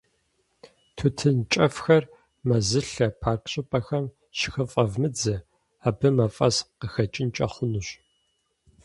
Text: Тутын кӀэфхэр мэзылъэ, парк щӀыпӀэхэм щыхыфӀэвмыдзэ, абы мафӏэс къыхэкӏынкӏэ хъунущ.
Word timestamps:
Тутын 0.95 1.37
кӀэфхэр 1.51 2.03
мэзылъэ, 2.47 3.07
парк 3.21 3.43
щӀыпӀэхэм 3.51 4.05
щыхыфӀэвмыдзэ, 4.37 5.35
абы 5.87 6.09
мафӏэс 6.17 6.57
къыхэкӏынкӏэ 6.79 7.47
хъунущ. 7.53 7.87